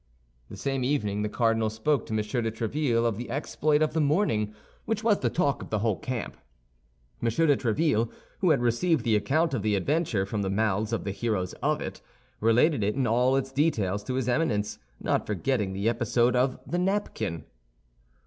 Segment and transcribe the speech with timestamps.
[0.49, 2.17] The same evening the cardinal spoke to M.
[2.17, 4.51] de Tréville of the exploit of the morning,
[4.85, 6.37] which was the talk of the whole camp.
[7.21, 7.29] M.
[7.29, 8.09] de Tréville,
[8.39, 11.81] who had received the account of the adventure from the mouths of the heroes of
[11.81, 12.01] it,
[12.39, 16.79] related it in all its details to his Eminence, not forgetting the episode of the
[16.79, 17.45] napkin.